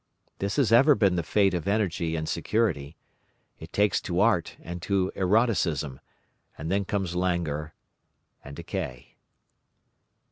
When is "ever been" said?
0.71-1.15